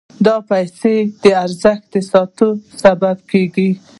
دا 0.25 0.35
د 0.41 0.45
پیسو 0.49 0.93
د 1.23 1.25
ارزښت 1.43 1.91
ساتلو 2.11 2.49
سبب 2.83 3.17
کیږي. 3.31 3.69